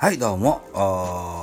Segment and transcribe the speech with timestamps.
[0.00, 0.62] はい、どうも、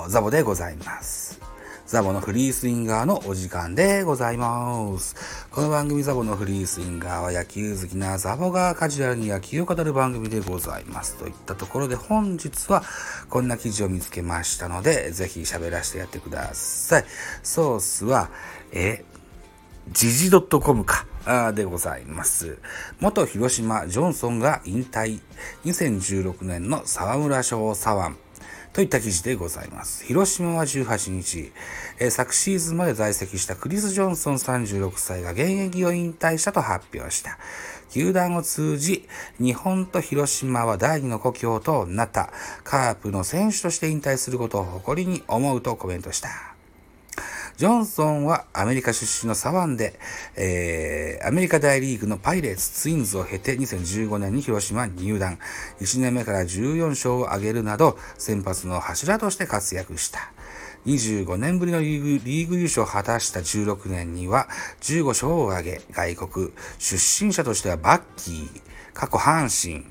[0.09, 1.39] ザボでございます。
[1.86, 5.15] ザボのフリースインガーのお時間でございます。
[5.52, 11.17] この番組ザボのフリースインガーは野球好きなザボがカジュアルに野球を語る番組でございます。
[11.17, 12.81] といったところで本日は
[13.30, 17.05] こんな記事を見つけましたので、ぜひ喋らせてやってください。
[17.44, 18.31] ソースは、
[18.71, 19.05] え、
[19.91, 21.05] 時事 .com か。
[21.53, 22.58] でございます。
[23.02, 25.20] 元広島ジョンソンが引退。
[25.66, 28.27] 2016年の沢村賞左腕。
[28.77, 30.05] といった記事でございます。
[30.05, 31.52] 広島は18日、
[31.98, 37.40] え、昨シーズンまで在籍したクリス・ジョンソン36歳が現役を引退したと発表した。
[37.90, 39.08] 球団を通じ、
[39.40, 42.30] 日本と広島は第二の故郷となった
[42.63, 46.56] カープの選手として引退することを誇りに思うとコメントした。
[47.57, 49.99] ジョンソンはアメリカ出身の左腕で、
[50.35, 55.39] えー、アメリカ大リーグのパイレーツ、ツインズを経て2015年に広島に入団。
[55.82, 60.32] 1年目から14勝を挙げるなど、先発の柱として活躍した。
[60.85, 64.47] 25年ぶりのリーグリーグ優勝を果たした16年には
[64.81, 68.62] 15勝を挙げ、外国出身者としてはバッキー、
[68.94, 69.84] 過去阪神、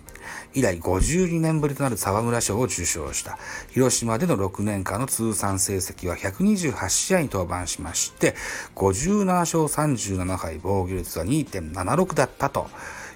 [0.55, 3.39] 以来52年ぶりとなる沢村賞を受賞した。
[3.71, 8.35] 広島での6年間の通算成績は128試合に登板しまして、
[8.75, 12.69] 57勝37敗、防御率は2.76だったと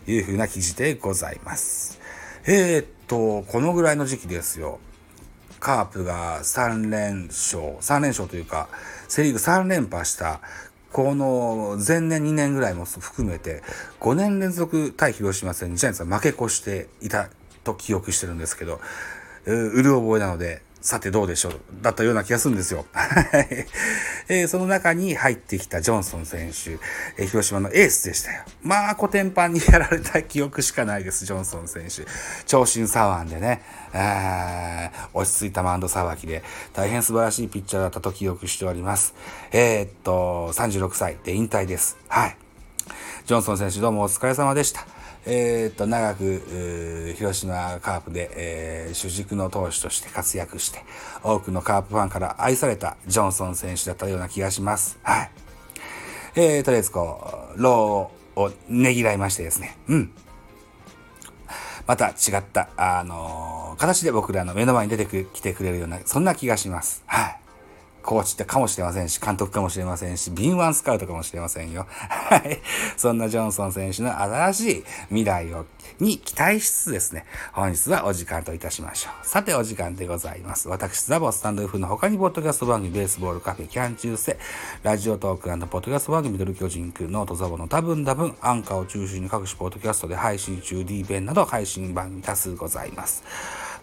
[0.06, 2.00] いうふうな記事でございます。
[2.47, 4.78] えー、っと、このぐらいの時期ですよ。
[5.61, 8.69] カープが3連勝、3連勝というか、
[9.08, 10.41] セリーグ3連覇した
[10.92, 13.62] この前年2年ぐらいも含めて
[14.00, 17.30] 5年連続対広島戦にジャイアンツは負け越していた
[17.62, 18.80] と記憶してるんですけど、
[19.47, 21.61] うる覚えなので、さてどうでしょう？
[21.83, 22.86] だったような気がするんですよ。
[24.28, 26.78] えー、その中に入ってきたジョンソン選手、
[27.19, 28.45] えー、広島のエースでしたよ。
[28.62, 32.06] まあ、コテンパンにやられた記憶しかないです、ジョンソン選手。
[32.47, 33.62] 長身左腕でね、
[35.12, 39.15] 落ち着いたマウンドさばきで、大変素晴らしいピッチャーだったと記憶しております。
[39.53, 41.99] えー、っと、36歳で引退です。
[42.09, 42.37] はい。
[43.27, 44.87] ジョンソン選手どうもお疲れ様でした。
[45.26, 50.82] えー、っと、長く、広島カープで、えー、主軸の投手として活躍して、
[51.22, 54.98] 多くのカープファンから愛されたジョンソン選手だったような気がします。
[55.03, 55.30] はい。
[56.36, 59.76] えー、とりあえずこう、ローをねぎらいましてですね。
[59.88, 60.12] うん。
[61.86, 67.03] また違った、あのー、形で僕らの目の前に出てきてくれるような、そんな気がします。
[67.06, 67.40] はい。
[68.10, 71.87] コーチってかもしれませんし、監督かもしれませんし、敏腕スカウトかもしれませんよ。
[71.88, 72.60] はい。
[72.97, 75.65] そんなジョンソン選手の新しい未来を、
[76.00, 79.25] に期待しつつですね、本日はお時間といたしましょう。
[79.25, 80.69] さてお時間でございます。
[80.69, 84.37] 私、ザボスタンド F の他に、ポッドキャスト番組、ベースボールカフェ、キャン中世、
[84.82, 93.22] ラジオトークポッドキャスト番組、ミドル巨人区、ノートザボの多分多分、アンカーを中心に各種ポッドキャストで配信中、D 弁など配信番組多数ございます。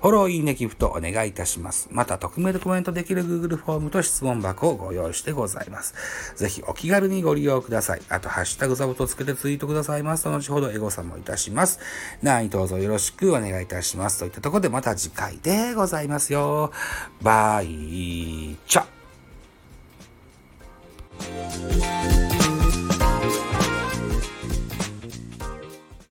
[0.02, 1.90] フォロー、いいね、ギフトお願いいたします。
[1.92, 5.94] また、匿名でコメントできる Google フォームと質問箱をご用意してございます。
[6.36, 8.02] ぜひお気軽にご利用ください。
[8.10, 11.80] あと、ハッシュタグザボとつけてツイートくださいますと、後ほどエゴさんもいたします。
[12.22, 14.20] 何どうぞよろしくお願いいたします。
[14.20, 16.72] といったところでまた次回でございますよ。
[17.22, 18.97] バイチャ